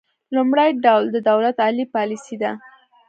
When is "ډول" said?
0.83-1.03